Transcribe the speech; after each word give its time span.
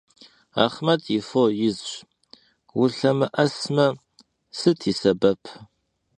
Axhmet 0.63 1.03
yi 1.13 1.19
fo 1.29 1.43
yizş, 1.59 1.91
vulhemı'esme 2.77 3.87
sıt 4.59 4.79
yi 4.87 4.93
sebep. 5.01 5.41